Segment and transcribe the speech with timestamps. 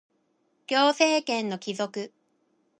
[0.65, 2.11] 行政権の帰属